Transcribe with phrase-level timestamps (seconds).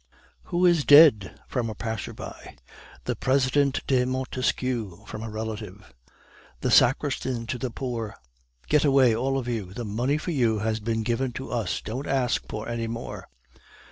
[0.45, 2.55] "'Who is dead?' (from a passer by).
[3.03, 5.93] "'The President de Montesquieu!' (from a relative).
[6.61, 8.15] "The sacristan to the poor,
[8.67, 12.07] 'Get away, all of you; the money for you has been given to us; don't
[12.07, 13.27] ask for any more.